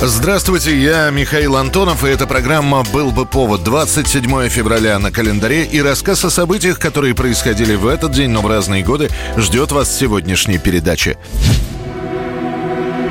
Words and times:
Здравствуйте, 0.00 0.80
я 0.80 1.10
Михаил 1.10 1.56
Антонов, 1.56 2.04
и 2.04 2.08
эта 2.08 2.28
программа 2.28 2.84
«Был 2.92 3.10
бы 3.10 3.26
повод» 3.26 3.64
27 3.64 4.48
февраля 4.48 4.96
на 5.00 5.10
календаре, 5.10 5.64
и 5.64 5.82
рассказ 5.82 6.24
о 6.24 6.30
событиях, 6.30 6.78
которые 6.78 7.16
происходили 7.16 7.74
в 7.74 7.84
этот 7.88 8.12
день, 8.12 8.30
но 8.30 8.40
в 8.40 8.46
разные 8.46 8.84
годы, 8.84 9.10
ждет 9.36 9.72
вас 9.72 9.94
сегодняшней 9.94 10.58
передаче. 10.58 11.18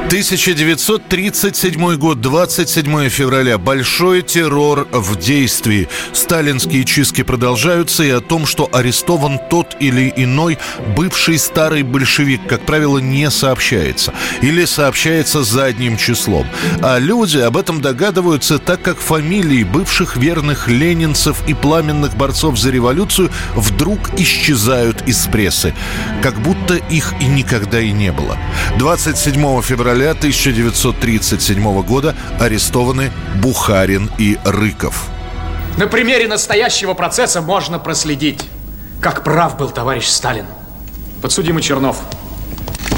1937 0.07 1.97
год, 1.97 2.21
27 2.21 3.09
февраля. 3.09 3.57
Большой 3.57 4.21
террор 4.21 4.87
в 4.89 5.17
действии. 5.17 5.89
Сталинские 6.13 6.85
чистки 6.85 7.23
продолжаются, 7.23 8.03
и 8.03 8.09
о 8.11 8.21
том, 8.21 8.45
что 8.45 8.69
арестован 8.71 9.37
тот 9.49 9.75
или 9.81 10.13
иной 10.15 10.59
бывший 10.95 11.37
старый 11.37 11.83
большевик, 11.83 12.39
как 12.47 12.61
правило, 12.61 12.99
не 12.99 13.29
сообщается. 13.29 14.13
Или 14.41 14.63
сообщается 14.63 15.43
задним 15.43 15.97
числом. 15.97 16.47
А 16.81 16.99
люди 16.99 17.39
об 17.39 17.57
этом 17.57 17.81
догадываются, 17.81 18.59
так 18.59 18.81
как 18.81 18.99
фамилии 18.99 19.65
бывших 19.65 20.15
верных 20.15 20.69
ленинцев 20.69 21.45
и 21.49 21.53
пламенных 21.53 22.15
борцов 22.15 22.57
за 22.57 22.69
революцию 22.69 23.29
вдруг 23.55 24.17
исчезают 24.17 25.05
из 25.05 25.27
прессы. 25.27 25.73
Как 26.23 26.39
будто 26.39 26.75
их 26.75 27.13
и 27.19 27.25
никогда 27.25 27.81
и 27.81 27.91
не 27.91 28.13
было. 28.13 28.37
27 28.77 29.61
февраля 29.63 29.96
февраля 29.97 30.11
1937 30.11 31.81
года 31.81 32.15
арестованы 32.39 33.11
Бухарин 33.41 34.11
и 34.19 34.37
Рыков. 34.45 35.07
На 35.75 35.87
примере 35.87 36.27
настоящего 36.27 36.93
процесса 36.93 37.41
можно 37.41 37.79
проследить, 37.79 38.41
как 39.01 39.23
прав 39.23 39.57
был 39.57 39.71
товарищ 39.71 40.05
Сталин. 40.05 40.45
Подсудимый 41.23 41.63
Чернов, 41.63 41.99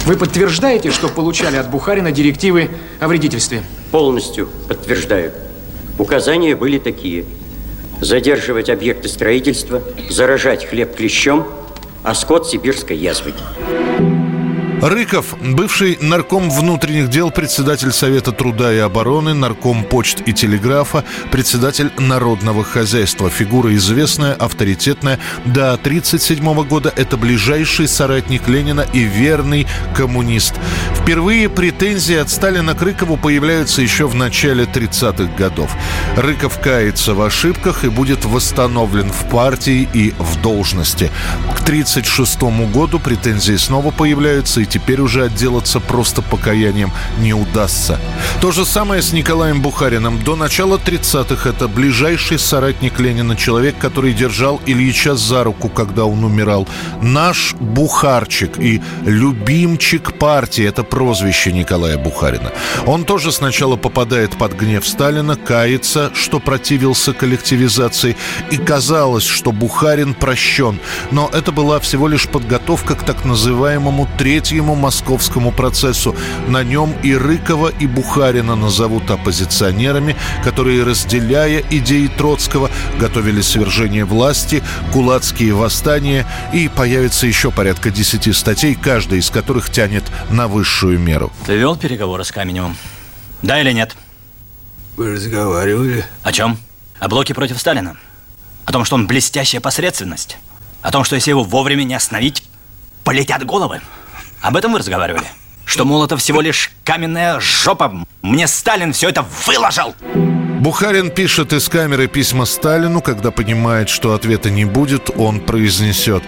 вы 0.05 0.17
подтверждаете, 0.17 0.91
что 0.91 1.07
получали 1.07 1.55
от 1.55 1.69
Бухарина 1.69 2.11
директивы 2.11 2.69
о 2.99 3.07
вредительстве? 3.07 3.63
Полностью 3.91 4.49
подтверждаю. 4.67 5.31
Указания 5.97 6.53
были 6.53 6.79
такие. 6.79 7.23
Задерживать 8.01 8.69
объекты 8.69 9.07
строительства, 9.07 9.81
заражать 10.09 10.65
хлеб 10.65 10.97
клещом, 10.97 11.47
а 12.03 12.13
скот 12.13 12.49
сибирской 12.49 12.97
язвой. 12.97 13.35
Рыков, 14.81 15.35
бывший 15.41 15.97
нарком 15.99 16.49
внутренних 16.49 17.09
дел, 17.09 17.31
председатель 17.31 17.91
Совета 17.91 18.31
труда 18.31 18.73
и 18.73 18.77
обороны, 18.77 19.33
нарком 19.33 19.83
почт 19.83 20.21
и 20.25 20.31
телеграфа, 20.31 21.03
председатель 21.31 21.91
народного 21.97 22.63
хозяйства. 22.63 23.29
Фигура 23.29 23.75
известная, 23.75 24.35
авторитетная. 24.35 25.19
До 25.43 25.73
1937 25.73 26.63
года 26.63 26.93
это 26.95 27.17
ближайший 27.17 27.89
соратник 27.89 28.47
Ленина 28.47 28.85
и 28.93 28.99
верный 28.99 29.67
коммунист. 29.95 30.53
Впервые 30.95 31.49
претензии 31.49 32.15
от 32.15 32.29
Сталина 32.29 32.73
к 32.73 32.81
Рыкову 32.81 33.17
появляются 33.17 33.81
еще 33.81 34.07
в 34.07 34.15
начале 34.15 34.63
30-х 34.63 35.35
годов. 35.37 35.75
Рыков 36.15 36.57
кается 36.61 37.13
в 37.13 37.21
ошибках 37.21 37.83
и 37.83 37.89
будет 37.89 38.23
восстановлен 38.23 39.11
в 39.11 39.29
партии 39.29 39.89
и 39.93 40.13
в 40.17 40.41
должности. 40.41 41.11
К 41.53 41.61
1936 41.63 42.71
году 42.71 42.99
претензии 42.99 43.57
снова 43.57 43.91
появляются 43.91 44.61
и 44.61 44.68
теперь 44.69 45.01
уже 45.01 45.25
отделаться 45.25 45.79
просто 45.79 46.21
покаянием 46.21 46.91
не 47.19 47.33
удастся. 47.33 47.99
То 48.41 48.51
же 48.51 48.65
самое 48.65 49.01
с 49.01 49.11
Николаем 49.11 49.61
Бухариным. 49.61 50.23
До 50.23 50.35
начала 50.35 50.77
30-х 50.77 51.49
это 51.49 51.67
ближайший 51.67 52.39
соратник 52.39 52.99
Ленина, 52.99 53.35
человек, 53.35 53.75
который 53.77 54.13
держал 54.13 54.61
Ильича 54.65 55.15
за 55.15 55.43
руку, 55.43 55.69
когда 55.69 56.05
он 56.05 56.23
умирал. 56.23 56.67
Наш 57.01 57.53
Бухарчик 57.59 58.57
и 58.59 58.81
любимчик 59.05 60.17
партии– 60.17 60.65
это 60.65 60.83
прозвище 60.83 61.51
Николая 61.51 61.97
Бухарина. 61.97 62.51
Он 62.85 63.03
тоже 63.03 63.31
сначала 63.31 63.75
попадает 63.75 64.37
под 64.37 64.53
гнев 64.53 64.87
Сталина, 64.87 65.35
кается, 65.35 66.11
что 66.13 66.39
противился 66.39 67.13
коллективизации, 67.13 68.15
и 68.51 68.57
казалось, 68.57 69.25
что 69.25 69.51
Бухарин 69.51 70.13
прощен. 70.13 70.79
Но 71.11 71.29
это 71.33 71.51
была 71.51 71.79
всего 71.79 72.07
лишь 72.07 72.27
подготовка 72.27 72.95
к 72.95 73.03
так 73.03 73.25
называемому 73.25 74.07
третьему 74.17 74.58
третьему 74.59 74.75
московскому 74.75 75.51
процессу. 75.53 76.13
На 76.47 76.63
нем 76.63 76.93
и 77.01 77.15
Рыкова, 77.15 77.69
и 77.69 77.87
Бухарина 77.87 78.55
назовут 78.55 79.09
оппозиционерами, 79.09 80.17
которые, 80.43 80.83
разделяя 80.83 81.63
идеи 81.69 82.07
Троцкого, 82.07 82.69
готовили 82.99 83.39
свержение 83.39 84.03
власти, 84.03 84.61
кулацкие 84.91 85.53
восстания, 85.53 86.25
и 86.53 86.67
появится 86.67 87.25
еще 87.25 87.51
порядка 87.51 87.89
десяти 87.89 88.33
статей, 88.33 88.75
каждая 88.75 89.21
из 89.21 89.29
которых 89.29 89.69
тянет 89.69 90.03
на 90.29 90.49
высшую 90.49 90.99
меру. 90.99 91.31
Ты 91.45 91.55
вел 91.55 91.77
переговоры 91.77 92.25
с 92.25 92.31
Каменевым? 92.33 92.75
Да 93.41 93.61
или 93.61 93.71
нет? 93.71 93.95
Вы 94.97 95.13
разговаривали. 95.13 96.03
О 96.23 96.33
чем? 96.33 96.57
О 96.99 97.07
блоке 97.07 97.33
против 97.33 97.57
Сталина. 97.61 97.95
О 98.65 98.73
том, 98.73 98.83
что 98.83 98.95
он 98.95 99.07
блестящая 99.07 99.61
посредственность. 99.61 100.37
О 100.81 100.91
том, 100.91 101.05
что 101.05 101.15
если 101.15 101.29
его 101.29 101.43
вовремя 101.45 101.85
не 101.85 101.93
остановить, 101.93 102.43
полетят 103.05 103.45
головы. 103.45 103.79
Об 104.41 104.55
этом 104.55 104.71
вы 104.71 104.79
разговаривали? 104.79 105.25
Что 105.65 105.85
Молотов 105.85 106.21
всего 106.21 106.41
лишь 106.41 106.71
каменная 106.83 107.39
жопа. 107.39 107.93
Мне 108.21 108.47
Сталин 108.47 108.93
все 108.93 109.09
это 109.09 109.25
выложил. 109.45 109.93
Бухарин 110.59 111.11
пишет 111.11 111.53
из 111.53 111.69
камеры 111.69 112.07
письма 112.07 112.45
Сталину, 112.45 113.01
когда 113.01 113.31
понимает, 113.31 113.87
что 113.87 114.13
ответа 114.13 114.49
не 114.49 114.65
будет, 114.65 115.09
он 115.15 115.39
произнесет 115.39 116.23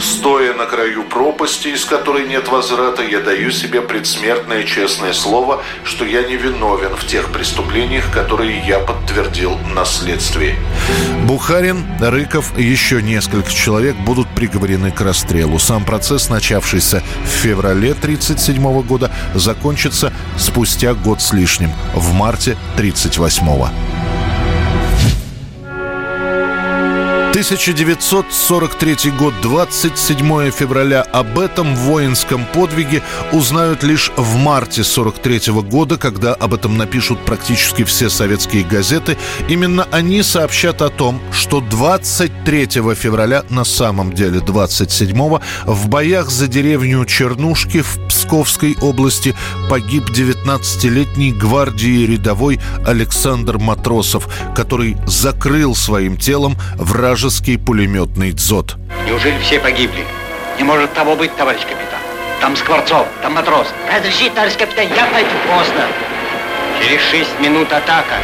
Стоя 0.00 0.54
на 0.54 0.66
краю 0.66 1.04
пропасти, 1.04 1.68
из 1.68 1.84
которой 1.84 2.26
нет 2.26 2.48
возврата, 2.48 3.02
я 3.02 3.20
даю 3.20 3.50
себе 3.50 3.80
предсмертное 3.80 4.64
честное 4.64 5.12
слово, 5.12 5.62
что 5.84 6.04
я 6.04 6.22
не 6.22 6.36
виновен 6.36 6.94
в 6.96 7.06
тех 7.06 7.30
преступлениях, 7.32 8.10
которые 8.12 8.60
я 8.66 8.78
подтвердил 8.78 9.58
на 9.74 9.84
следствии. 9.84 10.56
Бухарин, 11.24 11.84
Рыков 12.00 12.52
и 12.56 12.62
еще 12.62 13.02
несколько 13.02 13.50
человек 13.50 13.96
будут 13.96 14.28
приговорены 14.28 14.90
к 14.90 15.00
расстрелу. 15.00 15.58
Сам 15.58 15.84
процесс, 15.84 16.28
начавшийся 16.28 17.02
в 17.24 17.28
феврале 17.28 17.92
1937 17.92 18.82
года, 18.82 19.10
закончится 19.34 20.12
спустя 20.36 20.94
год 20.94 21.20
с 21.22 21.32
лишним, 21.32 21.72
в 21.94 22.12
марте 22.12 22.52
1938 22.76 23.46
года. 23.46 23.91
1943 27.32 29.10
год, 29.12 29.32
27 29.40 30.50
февраля. 30.50 31.00
Об 31.00 31.38
этом 31.38 31.74
воинском 31.74 32.44
подвиге 32.44 33.02
узнают 33.32 33.82
лишь 33.82 34.12
в 34.18 34.36
марте 34.36 34.84
43 34.84 35.50
года, 35.62 35.96
когда 35.96 36.34
об 36.34 36.52
этом 36.52 36.76
напишут 36.76 37.24
практически 37.24 37.84
все 37.84 38.10
советские 38.10 38.64
газеты. 38.64 39.16
Именно 39.48 39.88
они 39.90 40.22
сообщат 40.22 40.82
о 40.82 40.90
том, 40.90 41.22
что 41.32 41.62
23 41.62 42.66
февраля, 42.94 43.44
на 43.48 43.64
самом 43.64 44.12
деле 44.12 44.40
27 44.40 45.38
в 45.64 45.88
боях 45.88 46.28
за 46.28 46.48
деревню 46.48 47.06
Чернушки 47.06 47.80
в 47.80 47.98
Псковской 48.08 48.76
области 48.82 49.34
погиб 49.70 50.10
19-летний 50.10 51.32
гвардии 51.32 52.04
рядовой 52.04 52.60
Александр 52.84 53.56
Матросов, 53.56 54.28
который 54.54 54.98
закрыл 55.06 55.74
своим 55.74 56.18
телом 56.18 56.58
вражеский 56.76 57.21
вражеский 57.22 57.56
пулеметный 57.56 58.32
дзот. 58.32 58.74
Неужели 59.06 59.38
все 59.38 59.60
погибли? 59.60 60.04
Не 60.58 60.64
может 60.64 60.92
того 60.92 61.14
быть, 61.14 61.32
товарищ 61.36 61.60
капитан. 61.60 62.00
Там 62.40 62.56
Скворцов, 62.56 63.06
там 63.22 63.34
матрос. 63.34 63.68
Разрешите, 63.88 64.30
товарищ 64.30 64.54
капитан, 64.54 64.86
я 64.88 65.06
пойду. 65.06 65.30
Поздно. 65.48 65.86
Через 66.80 67.00
шесть 67.02 67.38
минут 67.38 67.72
атака. 67.72 68.16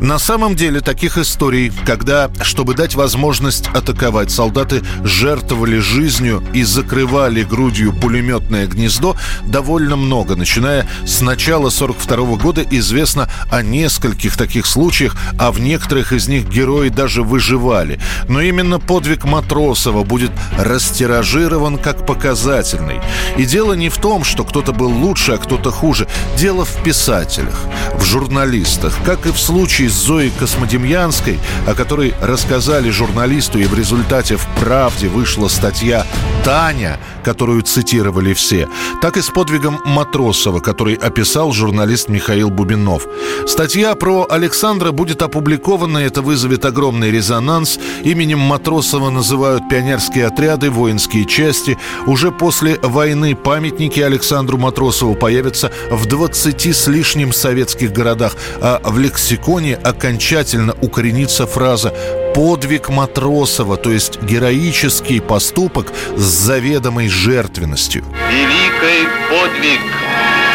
На 0.00 0.18
самом 0.18 0.56
деле 0.56 0.80
таких 0.80 1.18
историй, 1.18 1.72
когда, 1.86 2.30
чтобы 2.42 2.74
дать 2.74 2.94
возможность 2.94 3.68
атаковать, 3.68 4.30
солдаты 4.30 4.82
жертвовали 5.02 5.78
жизнью 5.78 6.42
и 6.52 6.62
закрывали 6.64 7.42
грудью 7.42 7.92
пулеметное 7.92 8.66
гнездо, 8.66 9.16
довольно 9.46 9.96
много. 9.96 10.36
Начиная 10.36 10.86
с 11.06 11.20
начала 11.20 11.70
42 11.70 12.36
года 12.36 12.64
известно 12.70 13.28
о 13.50 13.62
нескольких 13.62 14.36
таких 14.36 14.66
случаях, 14.66 15.16
а 15.38 15.52
в 15.52 15.60
некоторых 15.60 16.12
из 16.12 16.28
них 16.28 16.48
герои 16.48 16.88
даже 16.88 17.22
выживали. 17.22 18.00
Но 18.28 18.40
именно 18.40 18.80
подвиг 18.80 19.24
Матросова 19.24 20.04
будет 20.04 20.32
растиражирован 20.58 21.78
как 21.78 22.06
показательный. 22.06 23.00
И 23.36 23.44
дело 23.44 23.74
не 23.74 23.88
в 23.88 23.98
том, 23.98 24.24
что 24.24 24.44
кто-то 24.44 24.72
был 24.72 24.90
лучше, 24.90 25.32
а 25.32 25.38
кто-то 25.38 25.70
хуже. 25.70 26.08
Дело 26.36 26.64
в 26.64 26.82
писателях, 26.82 27.58
в 27.98 28.04
журналистах. 28.04 28.98
Как 29.04 29.26
и 29.26 29.30
в 29.30 29.38
случае 29.38 29.83
случай 29.84 29.88
с 29.88 30.06
Зоей 30.06 30.32
Космодемьянской, 30.38 31.38
о 31.66 31.74
которой 31.74 32.14
рассказали 32.20 32.90
журналисту, 32.90 33.58
и 33.58 33.66
в 33.66 33.74
результате 33.74 34.36
в 34.36 34.46
«Правде» 34.60 35.08
вышла 35.08 35.48
статья 35.48 36.06
«Таня», 36.44 36.98
которую 37.24 37.62
цитировали 37.62 38.34
все, 38.34 38.68
так 39.00 39.16
и 39.16 39.22
с 39.22 39.30
подвигом 39.30 39.80
Матросова, 39.84 40.60
который 40.60 40.94
описал 40.94 41.52
журналист 41.52 42.08
Михаил 42.08 42.50
Бубинов. 42.50 43.06
Статья 43.46 43.94
про 43.94 44.26
Александра 44.28 44.92
будет 44.92 45.22
опубликована, 45.22 45.98
это 45.98 46.22
вызовет 46.22 46.64
огромный 46.64 47.10
резонанс. 47.10 47.78
Именем 48.04 48.40
Матросова 48.40 49.10
называют 49.10 49.68
пионерские 49.70 50.26
отряды, 50.26 50.70
воинские 50.70 51.24
части. 51.24 51.78
Уже 52.06 52.30
после 52.30 52.78
войны 52.82 53.34
памятники 53.34 54.00
Александру 54.00 54.58
Матросову 54.58 55.14
появятся 55.14 55.70
в 55.90 56.06
20 56.06 56.66
с 56.66 56.86
лишним 56.86 57.32
советских 57.32 57.92
городах, 57.92 58.36
а 58.60 58.80
в 58.84 58.98
лексиконе 58.98 59.73
окончательно 59.74 60.74
укоренится 60.80 61.46
фраза 61.46 61.92
подвиг 62.34 62.88
Матросова, 62.88 63.76
то 63.76 63.90
есть 63.90 64.20
героический 64.22 65.20
поступок 65.20 65.92
с 66.16 66.22
заведомой 66.22 67.08
жертвенностью. 67.08 68.04
Великий 68.30 69.08
подвиг 69.30 69.80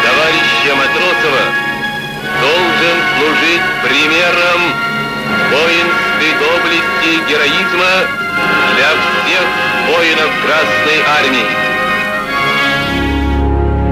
товарища 0.02 0.76
Матросова 0.76 1.44
должен 2.40 2.96
служить 3.16 3.62
примером 3.82 4.60
воинской 5.50 6.32
доблести 6.38 7.08
и 7.08 7.30
героизма 7.30 7.92
для 8.76 8.90
всех 9.24 9.46
воинов 9.88 10.30
Красной 10.44 11.00
Армии. 11.06 11.69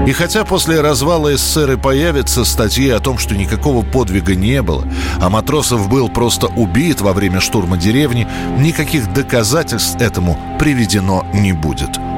И 0.09 0.11
хотя 0.11 0.43
после 0.43 0.81
развала 0.81 1.37
СССР 1.37 1.73
и 1.73 1.77
появятся 1.77 2.43
статьи 2.43 2.89
о 2.89 2.99
том, 2.99 3.19
что 3.19 3.35
никакого 3.35 3.85
подвига 3.85 4.33
не 4.33 4.63
было, 4.63 4.83
а 5.21 5.29
Матросов 5.29 5.87
был 5.87 6.09
просто 6.09 6.47
убит 6.47 6.99
во 6.99 7.13
время 7.13 7.39
штурма 7.39 7.77
деревни, 7.77 8.27
никаких 8.57 9.13
доказательств 9.13 10.01
этому 10.01 10.57
приведено 10.57 11.27
не 11.31 11.53
будет. 11.53 12.08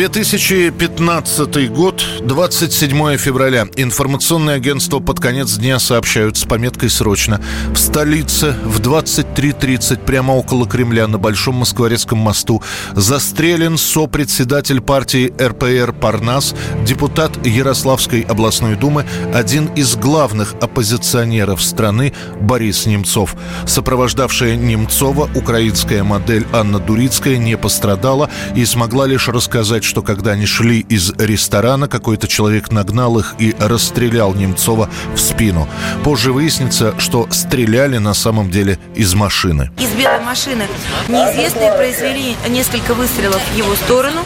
2015 0.00 1.70
год, 1.70 2.02
27 2.22 3.18
февраля. 3.18 3.66
Информационное 3.76 4.54
агентство 4.54 4.98
под 4.98 5.20
конец 5.20 5.58
дня 5.58 5.78
сообщают 5.78 6.38
с 6.38 6.44
пометкой 6.44 6.88
«Срочно». 6.88 7.38
В 7.74 7.76
столице 7.76 8.56
в 8.64 8.80
23.30 8.80 10.02
прямо 10.06 10.32
около 10.32 10.66
Кремля 10.66 11.06
на 11.06 11.18
Большом 11.18 11.56
Москворецком 11.56 12.18
мосту 12.18 12.62
застрелен 12.94 13.76
сопредседатель 13.76 14.80
партии 14.80 15.34
РПР 15.38 15.92
«Парнас», 15.92 16.54
депутат 16.82 17.46
Ярославской 17.46 18.22
областной 18.22 18.76
думы, 18.76 19.04
один 19.34 19.66
из 19.74 19.96
главных 19.96 20.54
оппозиционеров 20.62 21.62
страны 21.62 22.14
Борис 22.40 22.86
Немцов. 22.86 23.36
Сопровождавшая 23.66 24.56
Немцова 24.56 25.28
украинская 25.34 26.04
модель 26.04 26.46
Анна 26.54 26.78
Дурицкая 26.78 27.36
не 27.36 27.58
пострадала 27.58 28.30
и 28.56 28.64
смогла 28.64 29.04
лишь 29.04 29.28
рассказать 29.28 29.50
сказать, 29.50 29.89
что 29.90 30.02
когда 30.02 30.30
они 30.30 30.46
шли 30.46 30.78
из 30.88 31.10
ресторана, 31.18 31.88
какой-то 31.88 32.28
человек 32.28 32.70
нагнал 32.70 33.18
их 33.18 33.34
и 33.40 33.56
расстрелял 33.58 34.32
Немцова 34.34 34.88
в 35.16 35.18
спину. 35.18 35.66
Позже 36.04 36.32
выяснится, 36.32 36.94
что 37.00 37.26
стреляли 37.32 37.98
на 37.98 38.14
самом 38.14 38.52
деле 38.52 38.78
из 38.94 39.14
машины. 39.14 39.72
Из 39.78 39.90
белой 39.90 40.20
машины 40.20 40.68
неизвестные 41.08 41.72
произвели 41.72 42.36
несколько 42.48 42.94
выстрелов 42.94 43.42
в 43.52 43.56
его 43.56 43.74
сторону. 43.74 44.20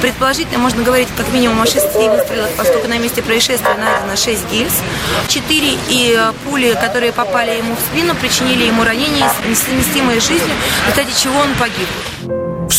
Предположительно, 0.00 0.58
можно 0.58 0.82
говорить 0.82 1.08
как 1.18 1.30
минимум 1.34 1.60
о 1.60 1.66
шести 1.66 2.08
выстрелах, 2.08 2.48
поскольку 2.56 2.88
на 2.88 2.96
месте 2.96 3.20
происшествия 3.20 3.74
найдено 3.74 4.16
6 4.16 4.50
гильз. 4.50 4.72
Четыре 5.28 5.72
и 5.90 6.18
пули, 6.46 6.74
которые 6.80 7.12
попали 7.12 7.58
ему 7.58 7.76
в 7.76 7.80
спину, 7.92 8.14
причинили 8.14 8.64
ему 8.64 8.84
ранения, 8.84 9.30
несовместимые 9.46 10.18
с 10.18 10.26
жизнью, 10.26 10.54
в 10.86 10.96
результате 10.96 11.22
чего 11.22 11.38
он 11.40 11.54
погиб. 11.56 11.88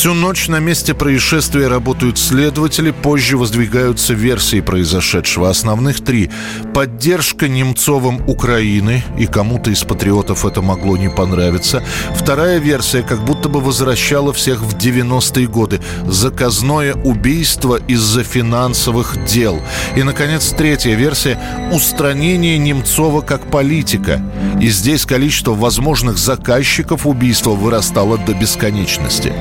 Всю 0.01 0.15
ночь 0.15 0.47
на 0.47 0.57
месте 0.57 0.95
происшествия 0.95 1.67
работают 1.67 2.17
следователи, 2.17 2.89
позже 2.89 3.37
воздвигаются 3.37 4.15
версии 4.15 4.59
произошедшего. 4.59 5.47
Основных 5.47 6.03
три. 6.03 6.31
Поддержка 6.73 7.47
Немцовым 7.47 8.27
Украины, 8.27 9.03
и 9.19 9.27
кому-то 9.27 9.69
из 9.69 9.83
патриотов 9.83 10.43
это 10.43 10.63
могло 10.63 10.97
не 10.97 11.11
понравиться. 11.11 11.83
Вторая 12.15 12.57
версия 12.57 13.03
как 13.03 13.23
будто 13.23 13.47
бы 13.47 13.61
возвращала 13.61 14.33
всех 14.33 14.61
в 14.61 14.75
90-е 14.75 15.45
годы. 15.45 15.79
Заказное 16.07 16.95
убийство 16.95 17.79
из-за 17.87 18.23
финансовых 18.23 19.23
дел. 19.25 19.61
И, 19.95 20.01
наконец, 20.01 20.49
третья 20.49 20.95
версия– 20.95 21.39
устранение 21.71 22.57
Немцова 22.57 23.21
как 23.21 23.51
политика. 23.51 24.19
И 24.59 24.69
здесь 24.69 25.05
количество 25.05 25.53
возможных 25.53 26.17
заказчиков 26.17 27.05
убийства 27.05 27.51
вырастало 27.51 28.17
до 28.17 28.33
бесконечности. 28.33 29.31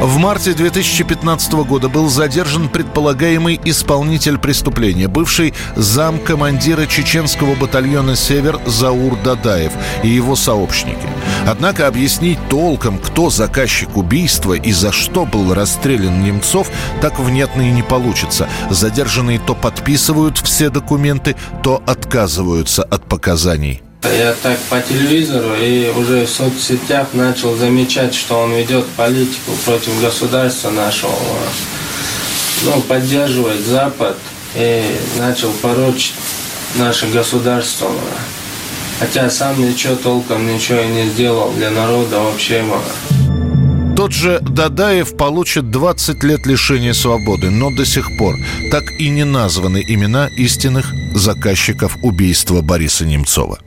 В 0.00 0.16
марте 0.16 0.54
2015 0.54 1.52
года 1.52 1.90
был 1.90 2.08
задержан 2.08 2.70
предполагаемый 2.70 3.60
исполнитель 3.66 4.38
преступления, 4.38 5.08
бывший 5.08 5.52
зам 5.76 6.18
командира 6.18 6.86
чеченского 6.86 7.54
батальона 7.54 8.16
«Север» 8.16 8.58
Заур 8.64 9.18
Дадаев 9.22 9.72
и 10.02 10.08
его 10.08 10.36
сообщники. 10.36 11.06
Однако 11.46 11.86
объяснить 11.86 12.38
толком, 12.48 12.96
кто 12.96 13.28
заказчик 13.28 13.94
убийства 13.98 14.54
и 14.54 14.72
за 14.72 14.90
что 14.90 15.26
был 15.26 15.52
расстрелян 15.52 16.24
Немцов, 16.24 16.70
так 17.02 17.18
внятно 17.18 17.60
и 17.60 17.70
не 17.70 17.82
получится. 17.82 18.48
Задержанные 18.70 19.38
то 19.38 19.54
подписывают 19.54 20.38
все 20.38 20.70
документы, 20.70 21.36
то 21.62 21.82
отказываются 21.86 22.84
от 22.84 23.04
показаний. 23.04 23.82
Я 24.02 24.34
так 24.42 24.58
по 24.70 24.80
телевизору 24.80 25.54
и 25.54 25.90
уже 25.90 26.24
в 26.24 26.30
соцсетях 26.30 27.08
начал 27.12 27.56
замечать, 27.56 28.14
что 28.14 28.40
он 28.40 28.52
ведет 28.52 28.86
политику 28.96 29.52
против 29.64 30.00
государства 30.00 30.70
нашего. 30.70 31.12
Ну, 32.64 32.80
поддерживает 32.82 33.64
Запад 33.64 34.16
и 34.54 34.84
начал 35.18 35.50
порочить 35.62 36.14
наше 36.76 37.08
государство. 37.08 37.90
Хотя 38.98 39.30
сам 39.30 39.60
ничего 39.62 39.96
толком 39.96 40.46
ничего 40.46 40.80
и 40.80 40.88
не 40.88 41.08
сделал 41.08 41.52
для 41.52 41.70
народа 41.70 42.20
вообще. 42.20 42.64
Тот 43.96 44.12
же 44.12 44.40
Дадаев 44.40 45.16
получит 45.16 45.70
20 45.70 46.22
лет 46.24 46.46
лишения 46.46 46.94
свободы, 46.94 47.50
но 47.50 47.70
до 47.70 47.84
сих 47.84 48.16
пор 48.16 48.36
так 48.70 48.84
и 48.98 49.08
не 49.08 49.24
названы 49.24 49.84
имена 49.86 50.28
истинных 50.38 50.92
заказчиков 51.14 51.96
убийства 52.02 52.62
Бориса 52.62 53.04
Немцова. 53.04 53.58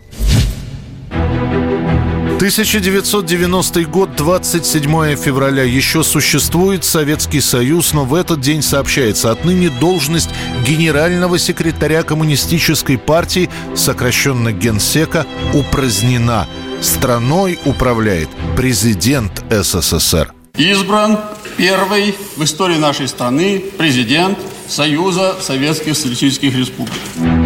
1990 2.36 3.86
год, 3.86 4.16
27 4.16 5.16
февраля. 5.16 5.64
Еще 5.64 6.04
существует 6.04 6.84
Советский 6.84 7.42
Союз, 7.42 7.94
но 7.94 8.06
в 8.06 8.16
этот 8.16 8.42
день 8.42 8.62
сообщается, 8.62 9.32
отныне 9.32 9.70
должность 9.70 10.30
генерального 10.66 11.38
секретаря 11.38 12.04
Коммунистической 12.04 12.98
партии, 12.98 13.50
сокращенно 13.76 14.52
Генсека, 14.52 15.26
упразднена. 15.54 16.48
Страной 16.82 17.60
управляет 17.66 18.30
президент 18.58 19.44
СССР. 19.50 20.34
Избран 20.58 21.20
первый 21.58 22.16
в 22.36 22.44
истории 22.44 22.78
нашей 22.78 23.08
страны 23.08 23.64
президент 23.78 24.38
Союза 24.68 25.36
Советских 25.42 25.96
Социалистических 25.96 26.56
Республик. 26.56 27.43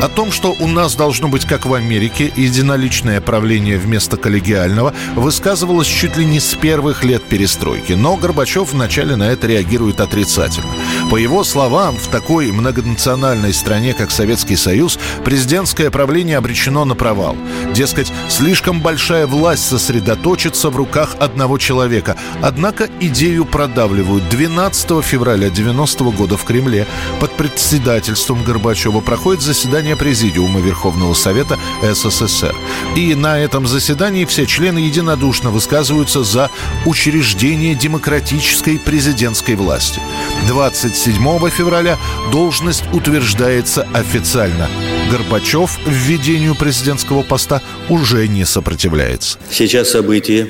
О 0.00 0.06
том, 0.08 0.30
что 0.30 0.54
у 0.60 0.68
нас 0.68 0.94
должно 0.94 1.26
быть, 1.26 1.44
как 1.44 1.66
в 1.66 1.74
Америке, 1.74 2.32
единоличное 2.36 3.20
правление 3.20 3.78
вместо 3.78 4.16
коллегиального, 4.16 4.94
высказывалось 5.16 5.88
чуть 5.88 6.16
ли 6.16 6.24
не 6.24 6.38
с 6.38 6.54
первых 6.54 7.02
лет 7.02 7.24
перестройки. 7.24 7.94
Но 7.94 8.16
Горбачев 8.16 8.72
вначале 8.72 9.16
на 9.16 9.24
это 9.24 9.48
реагирует 9.48 10.00
отрицательно. 10.00 10.70
По 11.10 11.16
его 11.16 11.42
словам, 11.42 11.96
в 11.96 12.06
такой 12.08 12.52
многонациональной 12.52 13.52
стране, 13.52 13.92
как 13.92 14.12
Советский 14.12 14.54
Союз, 14.54 15.00
президентское 15.24 15.90
правление 15.90 16.36
обречено 16.36 16.84
на 16.84 16.94
провал. 16.94 17.36
Дескать, 17.74 18.12
слишком 18.28 18.80
большая 18.80 19.26
власть 19.26 19.66
сосредоточится 19.66 20.70
в 20.70 20.76
руках 20.76 21.16
одного 21.18 21.58
человека. 21.58 22.16
Однако 22.40 22.88
идею 23.00 23.44
продавливают. 23.46 24.28
12 24.28 25.04
февраля 25.04 25.50
90 25.50 26.04
года 26.04 26.36
в 26.36 26.44
Кремле 26.44 26.86
под 27.18 27.32
председательством 27.32 28.44
Горбачева 28.44 29.00
проходит 29.00 29.42
заседание 29.42 29.87
заседание 29.88 29.96
Президиума 29.96 30.60
Верховного 30.60 31.14
Совета 31.14 31.58
СССР. 31.82 32.54
И 32.96 33.14
на 33.14 33.38
этом 33.38 33.66
заседании 33.66 34.24
все 34.24 34.46
члены 34.46 34.80
единодушно 34.80 35.50
высказываются 35.50 36.22
за 36.22 36.50
учреждение 36.84 37.74
демократической 37.74 38.78
президентской 38.78 39.54
власти. 39.54 40.00
27 40.48 41.14
февраля 41.50 41.96
должность 42.32 42.84
утверждается 42.92 43.86
официально. 43.94 44.68
Горбачев 45.10 45.78
введению 45.86 46.54
президентского 46.54 47.22
поста 47.22 47.62
уже 47.88 48.28
не 48.28 48.44
сопротивляется. 48.44 49.38
Сейчас 49.50 49.90
события 49.90 50.48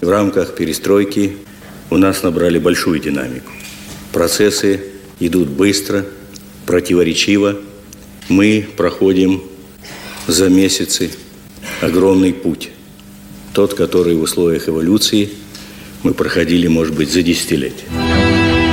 в 0.00 0.08
рамках 0.08 0.54
перестройки 0.56 1.36
у 1.90 1.96
нас 1.96 2.22
набрали 2.22 2.58
большую 2.58 2.98
динамику. 2.98 3.52
Процессы 4.12 4.80
идут 5.20 5.48
быстро, 5.48 6.04
противоречиво– 6.66 7.56
мы 8.30 8.66
проходим 8.76 9.42
за 10.26 10.48
месяцы 10.48 11.10
огромный 11.80 12.32
путь. 12.32 12.70
Тот, 13.52 13.74
который 13.74 14.14
в 14.14 14.22
условиях 14.22 14.68
эволюции 14.68 15.28
мы 16.04 16.14
проходили, 16.14 16.68
может 16.68 16.94
быть, 16.94 17.10
за 17.10 17.22
десятилетия. 17.22 17.86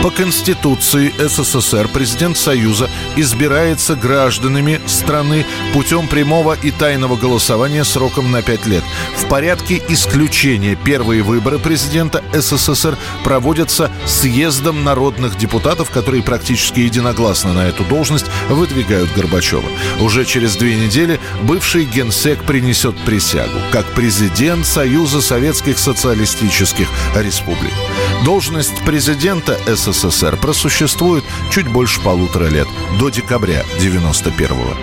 По 0.07 0.11
Конституции 0.11 1.13
СССР 1.19 1.89
президент 1.89 2.37
Союза 2.37 2.89
избирается 3.17 3.93
гражданами 3.97 4.79
страны 4.85 5.45
путем 5.73 6.07
прямого 6.07 6.53
и 6.53 6.71
тайного 6.71 7.17
голосования 7.17 7.83
сроком 7.83 8.31
на 8.31 8.41
5 8.41 8.67
лет. 8.67 8.85
В 9.17 9.27
порядке 9.27 9.81
исключения 9.89 10.77
первые 10.81 11.23
выборы 11.23 11.59
президента 11.59 12.23
СССР 12.31 12.97
проводятся 13.25 13.91
съездом 14.05 14.85
народных 14.85 15.37
депутатов, 15.37 15.89
которые 15.89 16.23
практически 16.23 16.79
единогласно 16.79 17.51
на 17.51 17.67
эту 17.67 17.83
должность 17.83 18.27
выдвигают 18.47 19.11
Горбачева. 19.13 19.67
Уже 19.99 20.23
через 20.23 20.55
две 20.55 20.75
недели 20.75 21.19
бывший 21.41 21.83
генсек 21.83 22.45
принесет 22.45 22.95
присягу 22.99 23.59
как 23.73 23.85
президент 23.87 24.65
Союза 24.65 25.19
Советских 25.19 25.77
Социалистических 25.77 26.87
Республик. 27.13 27.73
Должность 28.23 28.77
президента 28.85 29.59
СССР 29.67 29.96
СССР 29.97 30.37
просуществует 30.37 31.23
чуть 31.51 31.67
больше 31.67 31.99
полутора 32.01 32.45
лет, 32.45 32.67
до 32.99 33.09
декабря 33.09 33.63
91-го. 33.79 34.75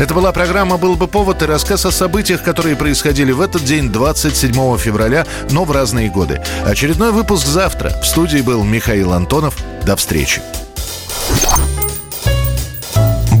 Это 0.00 0.12
была 0.12 0.32
программа 0.32 0.76
«Был 0.78 0.96
бы 0.96 1.06
повод» 1.06 1.42
и 1.42 1.46
рассказ 1.46 1.86
о 1.86 1.92
событиях, 1.92 2.42
которые 2.42 2.76
происходили 2.76 3.32
в 3.32 3.40
этот 3.40 3.64
день, 3.64 3.90
27 3.90 4.76
февраля, 4.76 5.26
но 5.50 5.64
в 5.64 5.70
разные 5.70 6.10
годы. 6.10 6.42
Очередной 6.66 7.12
выпуск 7.12 7.46
завтра. 7.46 7.90
В 8.02 8.06
студии 8.06 8.40
был 8.40 8.62
Михаил 8.62 9.12
Антонов. 9.12 9.56
До 9.86 9.96
встречи. 9.96 10.42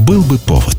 «Был 0.06 0.22
бы 0.22 0.38
повод» 0.38 0.75